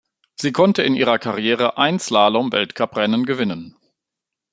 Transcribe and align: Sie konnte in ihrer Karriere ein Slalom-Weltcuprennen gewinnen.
Sie 0.33 0.51
konnte 0.51 0.81
in 0.81 0.95
ihrer 0.95 1.19
Karriere 1.19 1.77
ein 1.77 1.99
Slalom-Weltcuprennen 1.99 3.23
gewinnen. 3.27 3.75